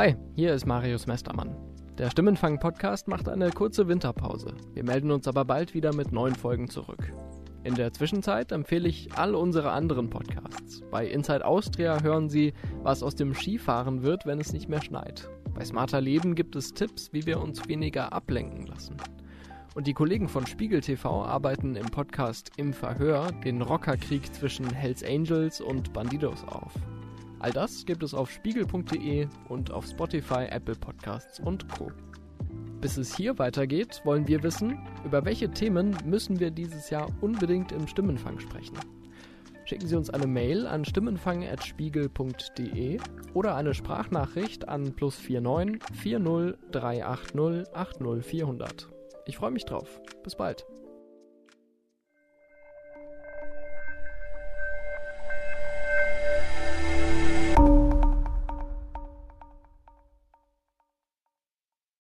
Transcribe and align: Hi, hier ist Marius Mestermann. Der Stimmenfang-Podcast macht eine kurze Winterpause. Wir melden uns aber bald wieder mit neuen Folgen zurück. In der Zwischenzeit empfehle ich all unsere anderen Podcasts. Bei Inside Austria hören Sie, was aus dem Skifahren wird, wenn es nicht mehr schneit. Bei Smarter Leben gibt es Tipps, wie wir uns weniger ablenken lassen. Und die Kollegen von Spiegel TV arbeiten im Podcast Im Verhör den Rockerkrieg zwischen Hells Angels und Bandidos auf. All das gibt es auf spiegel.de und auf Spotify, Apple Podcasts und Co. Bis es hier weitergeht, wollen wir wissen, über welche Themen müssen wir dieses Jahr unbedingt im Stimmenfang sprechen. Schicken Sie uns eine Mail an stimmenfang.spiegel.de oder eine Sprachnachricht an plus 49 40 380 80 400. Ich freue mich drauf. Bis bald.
Hi, 0.00 0.16
hier 0.34 0.54
ist 0.54 0.64
Marius 0.64 1.06
Mestermann. 1.06 1.54
Der 1.98 2.08
Stimmenfang-Podcast 2.08 3.06
macht 3.06 3.28
eine 3.28 3.50
kurze 3.50 3.86
Winterpause. 3.86 4.54
Wir 4.72 4.82
melden 4.82 5.10
uns 5.10 5.28
aber 5.28 5.44
bald 5.44 5.74
wieder 5.74 5.94
mit 5.94 6.10
neuen 6.10 6.34
Folgen 6.34 6.70
zurück. 6.70 7.12
In 7.64 7.74
der 7.74 7.92
Zwischenzeit 7.92 8.50
empfehle 8.50 8.88
ich 8.88 9.12
all 9.18 9.34
unsere 9.34 9.72
anderen 9.72 10.08
Podcasts. 10.08 10.80
Bei 10.90 11.06
Inside 11.06 11.44
Austria 11.44 12.02
hören 12.02 12.30
Sie, 12.30 12.54
was 12.82 13.02
aus 13.02 13.14
dem 13.14 13.34
Skifahren 13.34 14.02
wird, 14.02 14.24
wenn 14.24 14.40
es 14.40 14.54
nicht 14.54 14.70
mehr 14.70 14.80
schneit. 14.80 15.28
Bei 15.52 15.66
Smarter 15.66 16.00
Leben 16.00 16.34
gibt 16.34 16.56
es 16.56 16.72
Tipps, 16.72 17.12
wie 17.12 17.26
wir 17.26 17.38
uns 17.38 17.68
weniger 17.68 18.14
ablenken 18.14 18.68
lassen. 18.68 18.96
Und 19.74 19.86
die 19.86 19.92
Kollegen 19.92 20.30
von 20.30 20.46
Spiegel 20.46 20.80
TV 20.80 21.26
arbeiten 21.26 21.76
im 21.76 21.90
Podcast 21.90 22.52
Im 22.56 22.72
Verhör 22.72 23.32
den 23.44 23.60
Rockerkrieg 23.60 24.32
zwischen 24.32 24.64
Hells 24.72 25.04
Angels 25.04 25.60
und 25.60 25.92
Bandidos 25.92 26.42
auf. 26.44 26.72
All 27.40 27.50
das 27.52 27.84
gibt 27.86 28.02
es 28.02 28.12
auf 28.12 28.30
spiegel.de 28.30 29.26
und 29.48 29.70
auf 29.70 29.86
Spotify, 29.86 30.44
Apple 30.50 30.74
Podcasts 30.74 31.40
und 31.40 31.66
Co. 31.70 31.90
Bis 32.82 32.98
es 32.98 33.16
hier 33.16 33.38
weitergeht, 33.38 34.02
wollen 34.04 34.28
wir 34.28 34.42
wissen, 34.42 34.86
über 35.04 35.24
welche 35.24 35.50
Themen 35.50 35.96
müssen 36.04 36.38
wir 36.38 36.50
dieses 36.50 36.90
Jahr 36.90 37.08
unbedingt 37.22 37.72
im 37.72 37.88
Stimmenfang 37.88 38.38
sprechen. 38.40 38.76
Schicken 39.64 39.86
Sie 39.86 39.96
uns 39.96 40.10
eine 40.10 40.26
Mail 40.26 40.66
an 40.66 40.84
stimmenfang.spiegel.de 40.84 43.00
oder 43.32 43.54
eine 43.54 43.72
Sprachnachricht 43.72 44.68
an 44.68 44.94
plus 44.94 45.18
49 45.26 45.80
40 45.96 46.58
380 46.72 47.74
80 47.74 48.22
400. 48.22 48.86
Ich 49.26 49.38
freue 49.38 49.50
mich 49.50 49.64
drauf. 49.64 49.98
Bis 50.24 50.36
bald. 50.36 50.66